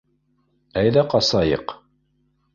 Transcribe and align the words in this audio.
—Әйҙә 0.83 1.03
ҡасайыҡ. 1.13 1.77